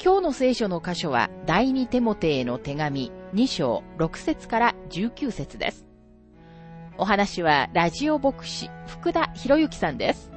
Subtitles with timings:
[0.00, 5.86] 今日の聖書の箇所は第二テモテへの手紙2章6節から19節です。
[6.98, 10.30] お話はラジオ牧師福田博之さんです。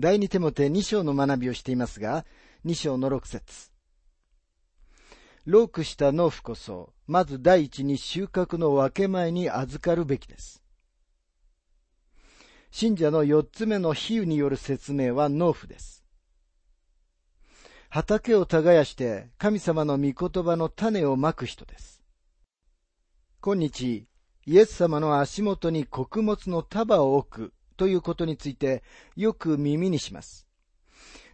[0.00, 2.24] 第二手モて2章の学びをしていますが、
[2.64, 3.70] 2章の6節
[5.44, 10.62] ロークした農夫こそ、まず第一に収穫の分け前に預かるべきです。
[12.70, 16.02] 信者の4つ目の比喩による説明は農夫です。
[17.90, 22.02] 畑を耕して神様の御言葉の種をまく人です。
[23.42, 24.06] 今日、
[24.46, 28.82] イエス様の足元に穀物の束を置くということについて
[29.16, 30.46] よく耳にします。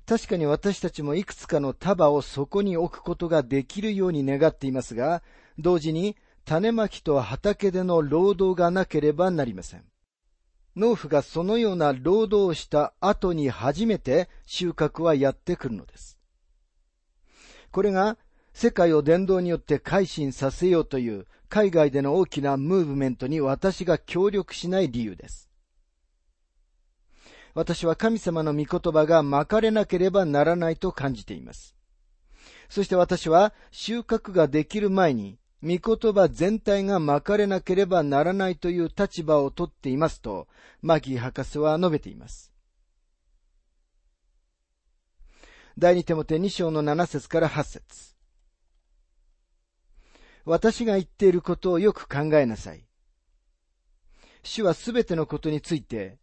[0.07, 5.25] 確かに私たちもいくつかの束をそこに置くことができるように願っていますが、
[5.59, 9.83] 同時に種まきと畑での労働がなければなりません。
[10.77, 16.17] 農夫がそのような労働をした後に初めて収穫はやってくるのです。
[17.73, 18.19] これが
[18.53, 25.46] 世界を伝道によって改心させようという海外での大きなムーブメントに私が協力しない理由です。
[27.57, 31.75] 私は神様の御言葉がまかれなければならないと感じています。
[32.69, 40.49] そして私は収穫ができる前に、御言葉全体がまかれなければならないという立場をとっていますと、
[40.83, 42.53] マギー博士は述べています。
[45.79, 48.15] 第二手モて2章の7節から8節
[50.45, 52.85] 私が言っていることをよく考えなさい。
[54.43, 56.19] 主はすべてのことについて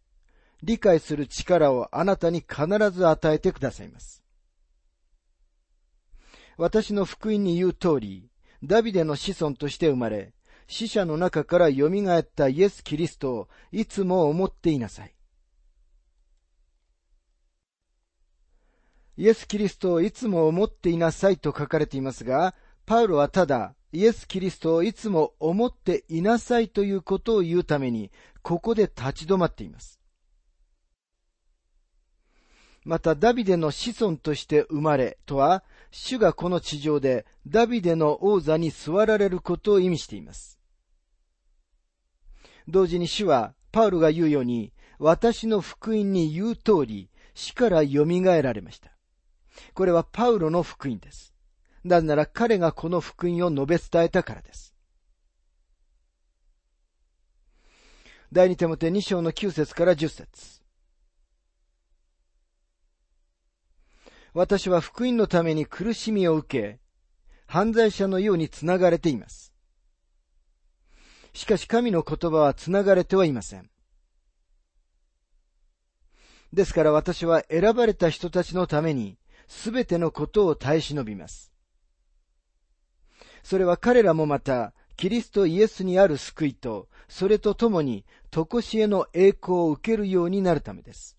[0.62, 4.22] 理解する力をあなたに必ず与えてくださいます。
[6.56, 8.30] 私の福音に言う通り、
[8.62, 10.32] ダビデの子孫として生まれ、
[10.66, 15.14] 死者の中から蘇ったイエス・キリストをいつも思っていなさい。
[19.16, 22.54] イエス・キリストをいつも思っていなさいと書かれていますが、
[22.86, 28.10] パウロはただ、イエス・キリストをいつも思っていなさいということを言うために、
[28.42, 30.00] ここで立ち止まっています。
[32.84, 40.58] またダビデの子孫として生まれとは、主がこの地上でダビデの王座に座られることを意味しています。
[42.68, 48.04] 同時に主は、パウルが言うように、私の福音に言う通り、死から蘇
[48.42, 48.90] られました。
[49.72, 51.34] これはパウロの福音です。
[51.84, 54.74] なぜなら彼がこの福音を述べ伝えたからです。
[58.32, 60.63] 第二手モて2章の9節から10節
[64.34, 66.80] 私は福音のために苦しみを受け、
[67.46, 69.54] 犯罪者のように繋がれています。
[71.32, 73.70] しかし神の言葉は繋がれてはいません。
[76.52, 81.52] ですから私は選ばれた人たちのためにすべてのことを耐え忍びます。
[83.44, 91.18] それは彼らもまたキリストイエスにある救いと、それとともに、とこしえの栄光を受けるようになるためです。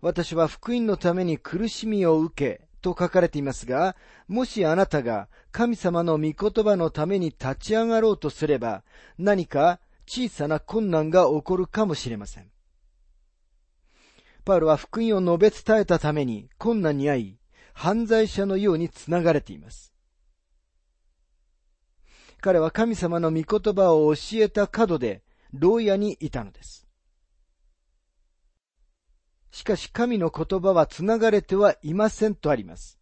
[0.00, 3.96] 私は福音のために苦しみを受け、と書かれていますが、
[4.28, 8.84] もしあなたが神様の御言葉のために立ち上がろうとすれば、
[9.18, 12.50] 何か小さな困難が起こるかもしれません。
[14.44, 17.38] パウロは福音を述べ伝えたために困難に遭い、
[17.74, 19.92] 犯罪者のように繋がれています。
[22.40, 25.22] 彼は神様の御言葉を教えた角で、
[25.52, 26.87] 牢屋にいたのです。
[29.50, 32.98] しかし神の言葉は繋がれてはいませんとあります。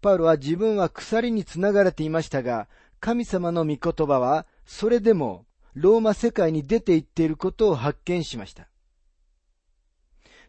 [0.00, 2.68] パウロは自分は鎖に繋がれていましたが、
[3.00, 8.68] 神様の御言葉はそれでもローマ世界に出て行っていることを発見しました。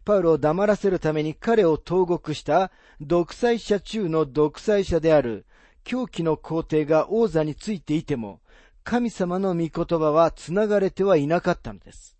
[0.04, 5.46] パウロを黙らせるために彼を投獄した独裁者中の独裁者である
[5.84, 8.40] 狂気の皇帝が王座についていても、
[8.84, 12.16] 神様の御言葉は繋がれてはいなかったのです。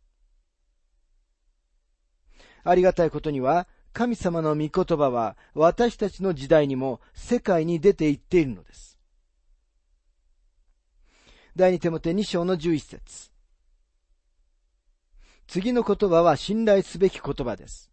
[2.64, 8.98] ありがたいことには、神様の御言葉は私たちの時代にも世界に出て行っているのです。
[11.54, 13.30] 第二手モて2章の11節
[15.46, 17.90] 次の言葉は信頼すべき言葉です。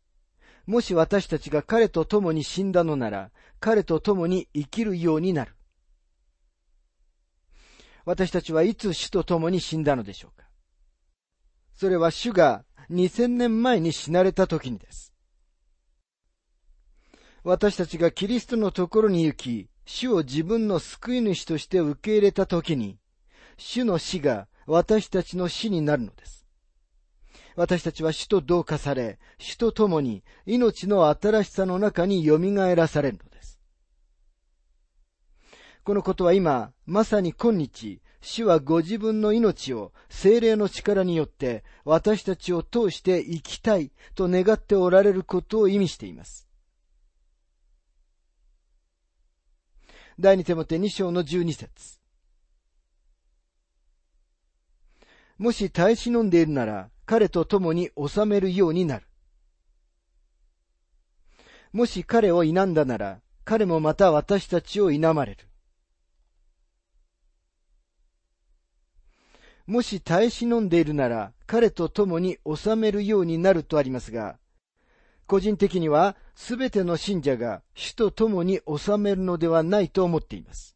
[0.66, 5.56] もし私たちが彼と共に死んだのなら、彼と共に生きるようになる。
[8.06, 10.48] 私たちはいつ主と共に死んだのでしょうか
[11.74, 15.13] それは主が2000年前に死なれた時にです。
[17.44, 22.97] 私たちがキリストのところに行き、主を自分の救い主として受け入れた時に、
[23.57, 26.45] 主の死が私たちの死になるのです。
[27.56, 32.38] 私たちは主と同化され、主と共に命の新しさの中に蘇
[32.75, 33.59] らされるのです。
[35.83, 46.48] このことは今、まさに今日、主はご自分の命を精霊の力によって私たちを通して生きたいと願っておられることを意味しています。
[50.19, 52.00] 第二手もて二章の十二節
[55.38, 59.07] もし耐え忍んでいるなら、彼と共に収めるようになる。
[61.71, 65.49] もし彼を否んだなら、彼もまた私たちを否まれる。
[69.69, 74.39] もし耐え忍んでいるなら、彼と共に収めるようになるとありますが、
[75.27, 80.75] 個人的にはすべての信者が主と共に収めるのではないと思っています。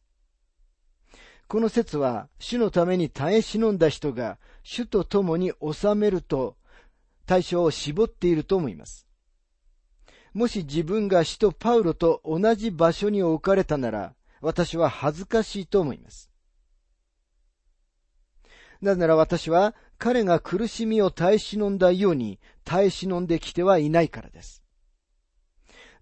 [1.48, 6.56] この説は主のために耐え忍んだ人が主と共に収めると
[7.26, 9.08] 対象を絞っていると思います。
[10.34, 16.33] もし自分が死とパウロと同じ場所に置かれたなら私は恥ずかしいと思います。
[18.84, 24.62] なぜなら私は彼が苦しみを耐え忍んだように耐え忍んできてはいないからです。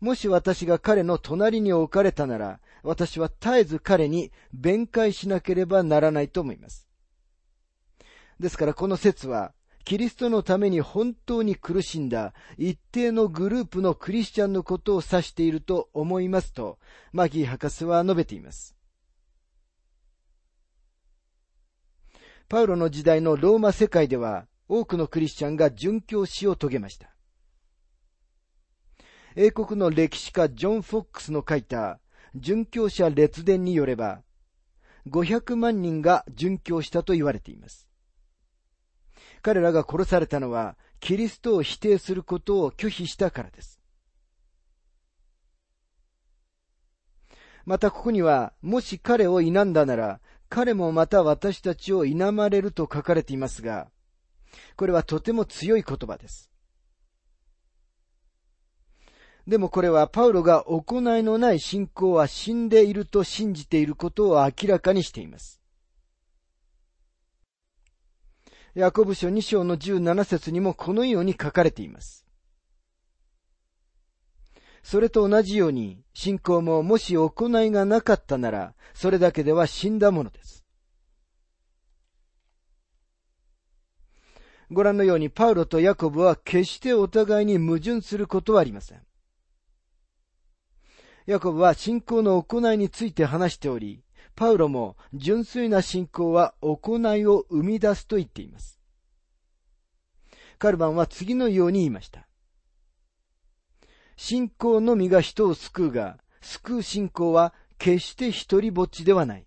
[0.01, 6.89] もし私が彼の隣に置かれたなら、私は絶えず彼に弁解しなければならないと思います。
[8.41, 9.53] ですからこの説は、
[9.85, 16.81] キリストのために本当に苦しんだ一定のグループのクリスチャンのことを指していると思いますと、
[17.13, 18.75] マギー博士は述べています。
[22.53, 27.15] パウロの時代のローマ世界では多くのクリスチャンが殉教死を遂げました。
[29.37, 31.99] 英国の歴史家ジョン・フォックスの書いた
[32.37, 34.21] 殉教者列伝によれば、
[35.09, 37.89] 500万人が殉教したと言われています。
[39.41, 43.81] 彼らが殺されたのは、キリストを否定することを拒否したからです。
[47.65, 50.21] またここには、もし彼を否んだなら、
[50.53, 53.89] 彼もまた私たちを否まれると書かれていますが、
[54.77, 56.51] これはとても強い言葉です。
[59.47, 65.63] でもこれはパウロが行いのない信仰は死んでいると信じていることを明らかにしています。
[68.75, 72.27] ヤコブ書2章の17節にもこのように書かれています。
[74.83, 77.31] それと同じように、信仰ももし行
[77.63, 80.65] いがなかったなら、それだけでは死んだものです。
[84.71, 89.03] ご覧のように、パウロとヤコブは決してお互いに矛盾することはありません。
[91.27, 94.03] ヤコブは信仰の行いについて話しており、
[94.35, 98.81] パウロも純粋な信仰は行いを生み出すと言っています。
[100.59, 102.27] カルバンは次のように言いました。
[104.25, 109.47] 信仰のみが人を救うが、救う信仰は決して一人ぼっちではない。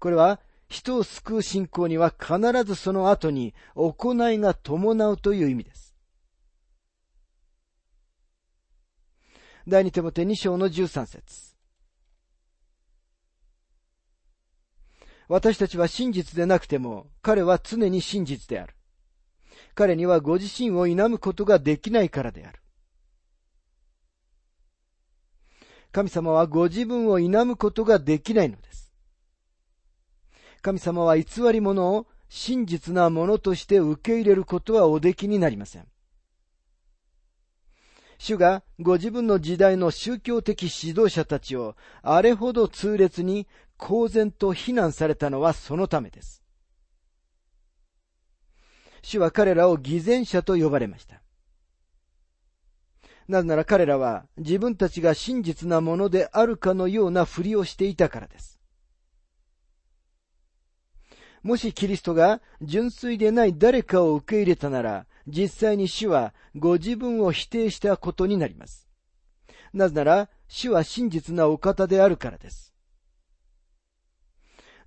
[0.00, 5.96] これは、人を救う信仰には必ずその後に行いが伴うという意味です。
[9.66, 11.56] 第二手もて二章の十三節
[15.26, 18.74] 私たちは真実でなくても、彼は常に真実である。
[19.74, 22.60] 彼にはご自身を否むことができないからである。
[25.96, 28.92] 神様はご自分を否むことができないのです。
[30.60, 35.86] 神様は偽り者を真実なものとして受け入れることはおできになりません。
[38.18, 43.46] 主がご自分の時代の宗教的指導者たちをあれほど痛烈に
[43.78, 46.42] 公然と非難されたのはそのためです。
[49.00, 51.22] 主は彼らを偽善者と呼ばれました。
[53.28, 58.60] なぜなら彼らは自分たちが真実なものであるかのようなふりをしていたからです。
[61.42, 68.88] もしキリストが純粋でない誰かを受け入れたなら、実際に主はご自分を否定したことになります。
[69.72, 72.74] なぜなら、主は真実なお方であるからです。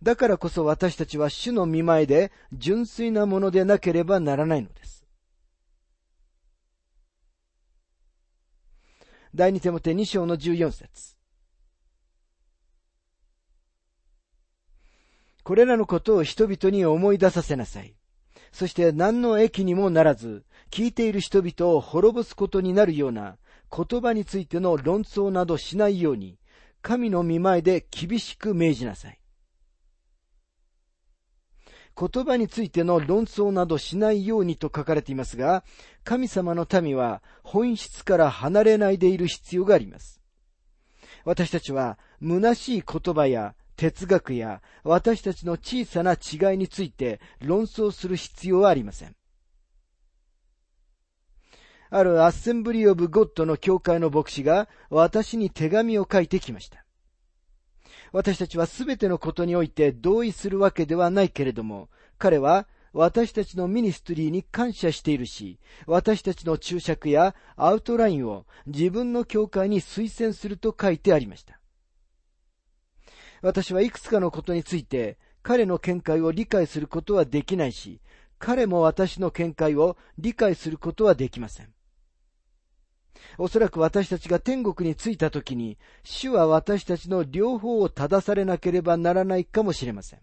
[0.01, 4.98] だからこそ私たちは主の見前で純粋なものでなければならないのです。
[9.35, 11.15] 第二手モて二章の十四節
[15.43, 17.95] これらのことを人々に思い出させなさい。
[18.51, 23.37] そして何の益にもならず、聞いている人々を滅ぼすことになるような
[23.75, 26.37] 言葉についての論争などしないように、
[26.81, 29.19] 神の見前で厳しく命じなさい。
[31.99, 35.65] 言葉についての論争などしないようにと書かれていますが、
[36.05, 40.21] 神様の民は本質から離れないでいる必要があります。
[41.25, 49.15] 私たちは虚しい言葉や哲学や私たちの小さな違いについて論争する必要はありません。
[51.89, 56.85] あるアッセンブリー・オブ・ゴッドの教会の牧師が私に手紙を書いてきました。
[58.11, 71.59] 私たちはすべてのことにおいて同意するわけではないけれども、彼は私たちのミニストリーに感謝しているし、私たちの注釈やアウトラインを自分の教会に推薦すると書いてありました。
[73.41, 78.01] 私はいくつかのことについて彼の見解を理解することはできないし、
[78.39, 81.73] 彼も私の見解を理解することはできません。
[83.37, 90.19] おそらく私たちが天国に着いた時に、主は私たちの両方を正されなければならないかもしれません。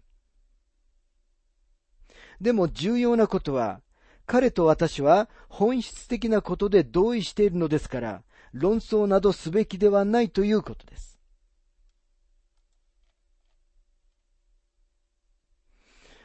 [2.41, 3.81] でも重要なことは、
[4.25, 8.23] 彼と私は本質的なことで同意しているのですから、
[8.53, 11.16] 論争などすべきではないということです。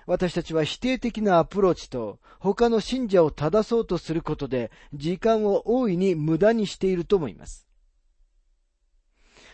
[0.07, 7.67] 私たちは否定的なアプローチと他の信者を正そうとすることで時間を大いに無駄にしていると思います。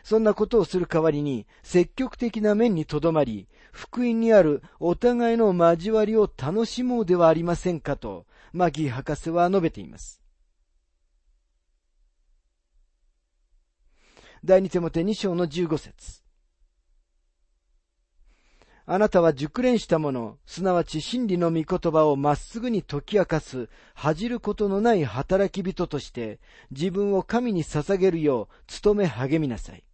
[0.02, 8.24] そんなことをする代わりに積極的な面にとどまり、福音にあるお互いの交わりを楽しもうではありませんかと、
[8.54, 10.22] マギー博士は述べています。
[14.44, 16.22] 第二手モて二章の十五節
[18.90, 26.40] あなたは熟練したもの、すなわち真理の御言葉をまっすぐに解き明かす、恥じることのない働き人として、
[26.70, 29.84] 自分を神に捧げるよう努め励みなさい。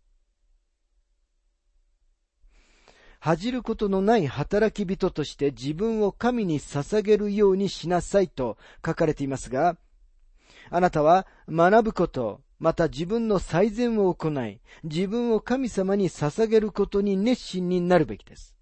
[3.18, 9.76] 恥じることのない働き人として自分を神に捧げるようにしなさいと書かれていますが、
[10.70, 18.54] あなたは学ぶこと、また自分の最善を行い、自分を神様に捧げることに熱心になるべきです。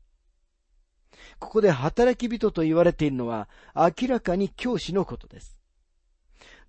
[1.43, 5.57] ここで働き人と言われているのは明らかに教師のことです。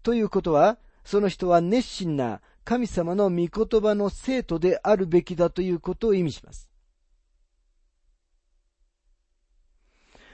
[0.01, 6.68] ということは、その人は熱心な神様の御言葉の生徒であるべきだということを意味します。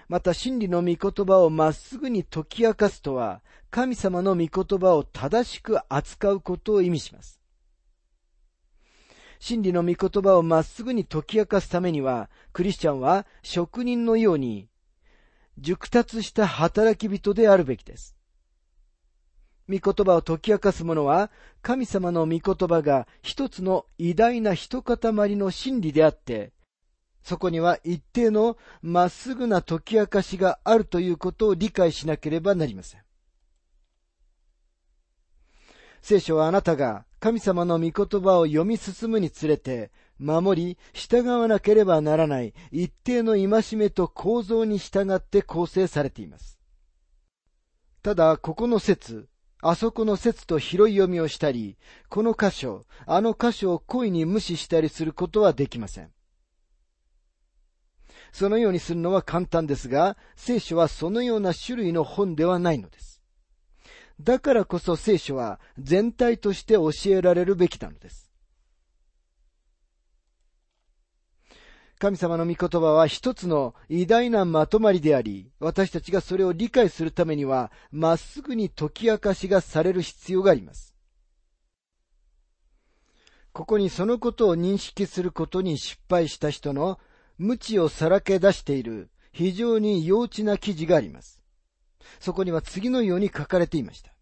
[0.07, 7.38] また真理の御言葉をまっすぐに解き明かすとは、神様の御言葉を正しく扱うことを意味します。
[9.39, 14.67] 真理の御言葉をまっすぐに解き明かすためには、クリスチャンは職人のように、
[15.57, 18.15] 熟達した働き人であるべきです。
[19.69, 21.31] 御言葉を解き明かす者は、
[21.61, 24.97] 神様の御言葉が一つの偉大な一塊
[25.35, 26.51] の真理であって、
[27.23, 33.08] そこには一定のまっすぐな解き明かしがあるということを理解しなければなりません。
[36.09, 46.59] 聖書はあなたが神様の御言葉を読み進むにつれて、守り、従わなければならない一定の戒めと構造に従って構成されています。
[48.01, 49.29] ただ、ここの説、
[49.61, 51.77] あそこの説と拾い読みをしたり、
[52.09, 56.09] この箇所、あの箇所を故意に無視したりすることはできません。
[58.31, 63.18] そのようにするのは簡単ですが、聖書はそのような種類の本ではないのです。
[64.19, 68.29] だからこそ聖書は全体として教えられるべきなのです。
[71.99, 80.95] 神様の御言葉は一つの偉大なまとまりであり、私たちがそれを理解するためには、まっすぐに解き明かしがされる必要があります。
[83.51, 86.99] ここにそのことを認識することに失敗した人の
[87.37, 91.38] 無知をさらけ出している非常に幼稚な記事があります。
[92.19, 94.13] そこには次のように書かれていました。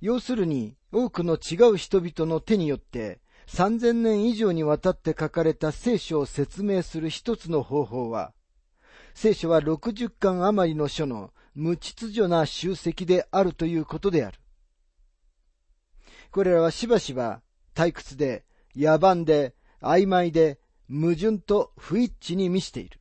[0.00, 8.32] 要するに、多くの違う人々の手によって3000年以上にわたって書かれた聖書を説明する一つの方法は、
[9.14, 14.38] 聖書は60巻余りの書の無秩序な集積であるということである。
[16.30, 17.42] これらはしばしば
[17.74, 18.44] 退屈で、
[18.74, 20.58] 野蛮で、曖昧で、
[20.88, 23.00] 矛盾と不一致に満ちている。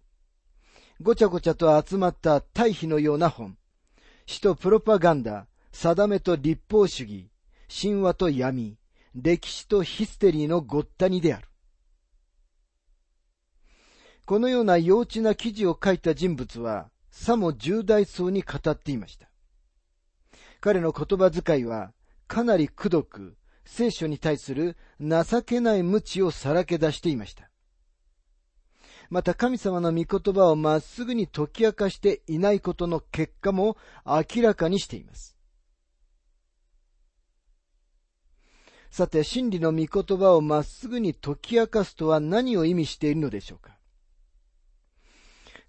[1.01, 3.57] ごちゃごちゃと集まった対比のような本。
[4.25, 7.29] 死とプロパガンダ、定めと立法主義、
[7.67, 8.77] 神話と闇、
[9.15, 11.47] 歴史とヒステリーのごったにである。
[14.25, 19.29] このような幼稚な記事を書いた人物は、さも重大そうに語っていました。
[20.61, 21.91] 彼の言葉遣いは、
[22.27, 23.35] かなりくどく、
[23.65, 27.49] 聖書に対する情けない無知をさらけ出していました。
[29.09, 35.37] また神様の御言葉をまっすぐに解き明かしていないことの結果も明らかにしています。
[38.89, 43.75] さて、真理の御言葉をまっすぐに解き明かすとは何を意味しているのでしょうか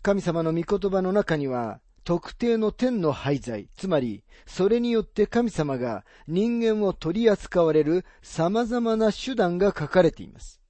[0.03, 10.61] 神様の御言葉の中には、特定の天の廃材、つまり、それによって神様が人間を取り扱われる様々な手段が書かれています。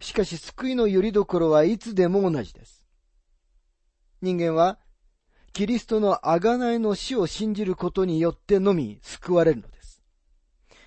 [0.00, 2.86] しかし、救いの拠り所はいつでも同じです。
[4.22, 4.78] 人間は、
[5.52, 10.02] キリストの贖いの死を信じることによってのみ救われるのです。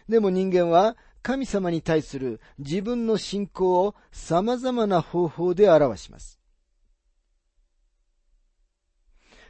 [0.08, 6.40] でも人間は、神様に対する自分の信仰を様々な方法で表します。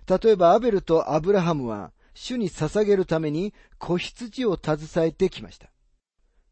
[0.07, 5.71] 例えばアベルとアブラハムは主に捧げるために子羊を携えてきました。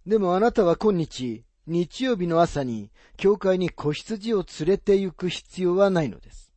[0.05, 6.51] でもあなたは今日、日曜日の朝に教会に子羊を連れて行く必要はないのです。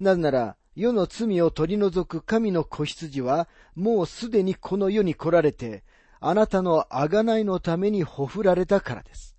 [0.00, 5.84] なぜなら、世の罪を取り除く神の子羊は、もうすでにこの世に来られて、
[6.20, 9.36] あなたの贖いのためにほふられたからです。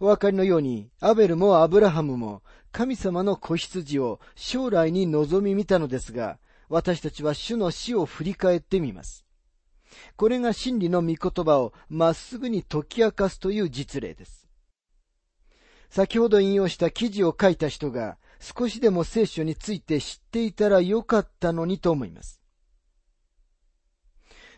[0.00, 9.24] お分かりのように、アベルもアブラハムも神様の子羊を将来に望み見たのですが、私たちは主の死を振り返ってみます。
[10.16, 14.48] これが真理の御言葉をまっすぐに解き明かすという実例です。
[15.90, 22.40] 先ほど引用した記事を書いた人が少しでも聖書について知っていたらよかったのにと思います。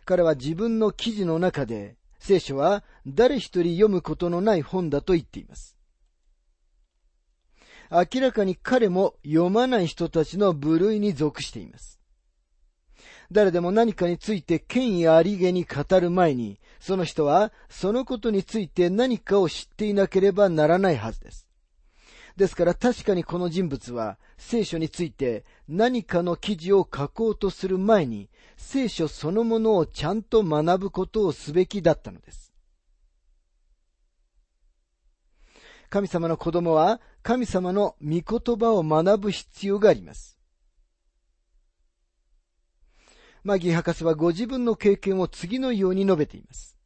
[0.05, 5.77] 彼は自分の記事の中で聖書は誰一人読むことのない本だと言っています。
[7.90, 12.02] 明らかに彼も読まない人たちの部類に属しています。
[13.33, 21.47] 誰でも何かについて権威ありげに語る前に、その人はそのことについて何かを知っていなければならないはずです。
[22.37, 32.53] ですから確かにこの人物は聖書について何かの記事を書こうとする前に聖書そのものをちゃんと学ぶことをすべきだったのです。
[35.90, 40.41] 神様の子供は神様の御言葉を学ぶ必要があります。
[43.44, 46.76] マギー博士はご自分の経験を次のように述べています。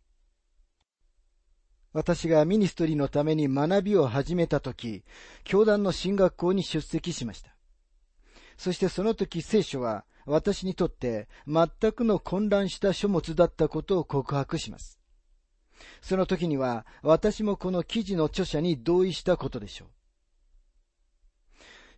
[1.93, 5.03] 私がミニストリーのために学びを始めたとき、
[5.45, 7.57] 教団の進学校に出席しました。
[8.57, 14.99] そしてその時聖書は私にとって全くの混乱した書物だったことを告白します。
[16.01, 19.89] その時には私もこの記事の著者に同意したことでしょう。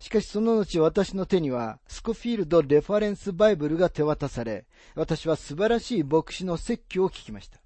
[0.08, 7.60] しかしその後私の手にはスコフィールド・レファレンス・バイブルが手渡され、私は素晴らしい牧師の説教を聞きました。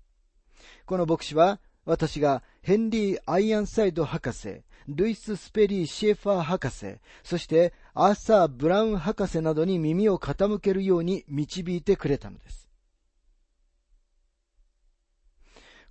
[0.84, 12.68] この牧師は私がヘンリー・アイアンサイド博士、ルイス・スペリー・シェーファー博士、そしてアーサー・ブラウン博士などに耳を傾けるように導いてくれたのです。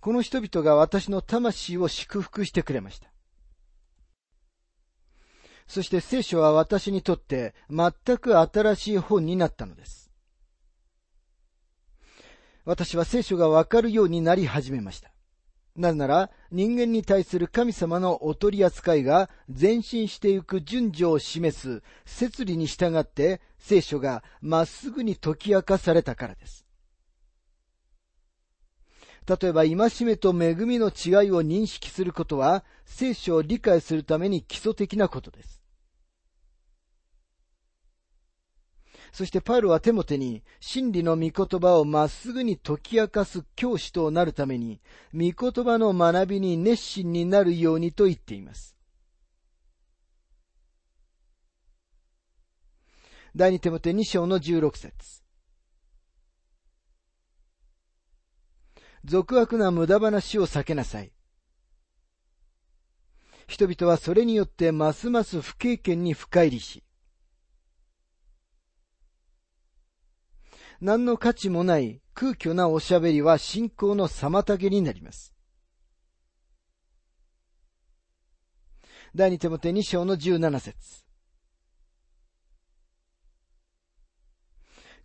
[0.02, 3.11] この人々が私の魂を祝福してくれました。
[5.72, 10.12] そして聖書は私にとって全く新しい本になったのです。
[12.66, 15.14] 私は聖書がわかるようになり始めました。
[15.78, 26.66] なぜなら人間に対する神様のお取り扱いが前進していく順序を示す摂理に従って聖書がまっすぐに解き明かされたからです。
[29.26, 35.61] 例えば、戒めと恵みの違いを認識することは、聖書を理解するために基礎的なことです。
[39.12, 44.80] そしてパウロはテモテに真理の御言葉をまっすぐに解き明かす教師となるために、
[45.14, 48.78] 御言葉の学びに熱心になるようにと言っています。
[53.36, 55.22] 第二テモテ2章の16節
[59.04, 61.12] 俗悪な無駄話を避けなさい。
[63.48, 66.84] 人々はそれによってますます不経験に深入りし、
[70.82, 75.34] 何の価値もない空虚なおしゃべりは信仰の妨げになります。
[79.14, 81.06] 第二手モて二章の十七節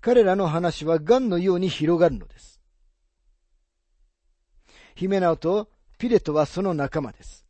[0.00, 2.62] 彼らの話は癌のように広がるのです。
[4.94, 7.44] ヒメナオとピレトはその仲間です。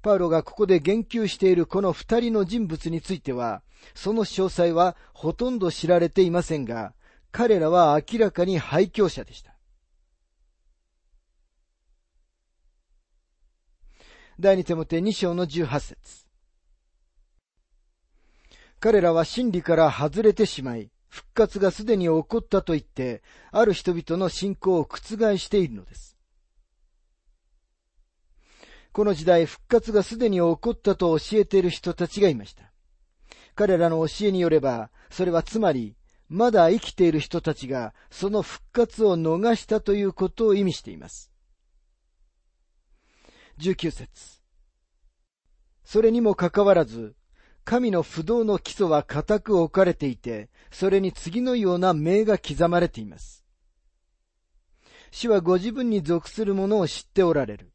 [0.00, 3.62] パウロがここで言及しているこの二人の人物については、
[3.94, 6.94] その詳細はほとんど知られていませんが、
[7.30, 9.54] 彼らは明らかに廃墟者でした。
[14.40, 16.26] 第二手もて二章の十八節
[18.80, 26.16] 彼らは真理から外れてしまい、復活がすでに起こったと言って、ある人々の信仰を覆しているのです。
[28.92, 32.67] この時代、復活がすでに起こったと教えている人たちがいました。
[33.58, 35.96] 彼らの教えによれば、それはつまり、
[36.28, 41.32] まだ生きている人たちが、その復活を逃したということを意味しています。
[43.58, 44.40] 19節
[45.82, 47.16] それにもかかわらず、
[47.64, 53.44] 神の不動の基礎は固く置かれていて、それに次のような名が刻まれています。
[55.10, 57.72] 主はご自分に属する者を知っておられる。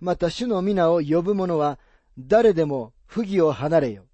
[0.00, 1.78] また主の皆を呼ぶ者は
[2.18, 4.07] 誰でも不義を離れよ。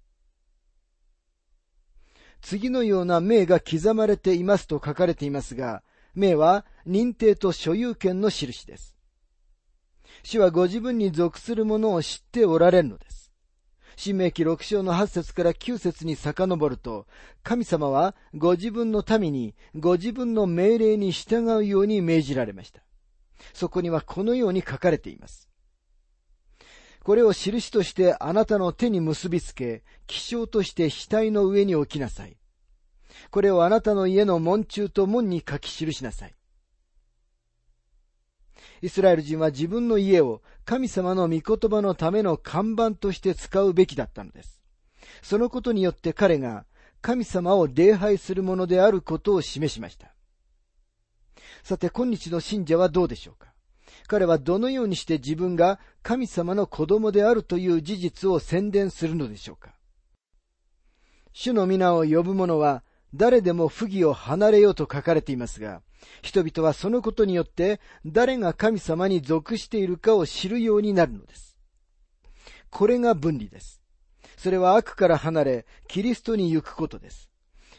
[2.45, 5.81] 次のような命が刻まれていますと書かれていますが、
[6.13, 8.95] 命は認定と所有権の印です。
[10.21, 13.31] 主はご自分に属する者を知っておられるのです。
[13.95, 17.07] 新明記六章の八節から九節に遡ると、
[17.41, 22.83] 神様はご自分の民にご自分の命令に従うように命じられました。
[23.55, 25.49] そこにはこのように書かれています。
[27.05, 32.35] これを印としてあなたの手に結びつけ、気象として額の上に置きなさい。
[33.29, 36.33] これをあなたの家の門中と門に書き記しなさい。
[38.81, 44.63] イスラエル人は自分の家を神様の御言葉のための看板として使うべきだったのです。
[45.21, 46.65] そのことによって彼が
[47.01, 50.15] 神様を礼拝するものであることを示しました。
[51.61, 53.53] さて、今日の信者はどうでしょうか？
[54.07, 59.75] 彼はどのようにして自分が神様の子供であるという事実を宣伝するのでしょうか？
[61.33, 65.81] 主の皆を呼ぶ者は誰でも不義を離れようと書かれていますが、
[66.21, 71.57] 人々はそのことによって誰が神様に属しているかを知るようになるのです。
[72.69, 73.81] これが分離です。
[74.37, 77.29] それは悪から離れ、キリストに行くことです。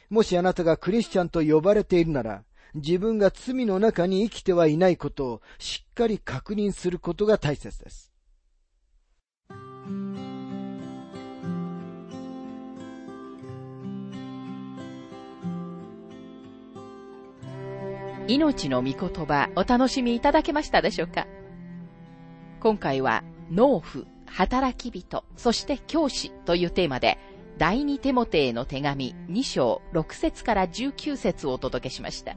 [0.08, 2.44] もしあなたがクリスチャンと呼ばれているなら、
[2.76, 8.12] 自分が罪の中に生きてはいないことをしっかり確認することが大切です。
[18.28, 21.26] 命の御言葉お楽しみいただけましたでしょうか？
[22.60, 27.18] 今回は農夫、働き人、そして教師というテーマで
[27.56, 32.36] 第二テモテへの手紙2章6節から19節をお届けしました。